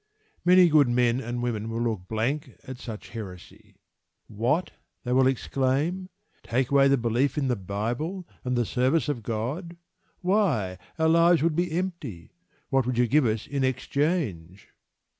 [0.43, 3.75] Many good men and women will look blank at such heresy.
[4.25, 4.71] "What!"
[5.03, 6.09] they will exclaim,
[6.41, 9.77] "take away the belief in the Bible, and the service of God?
[10.21, 12.31] Why, our lives would be empty.
[12.71, 14.69] What would you give us in exchange?"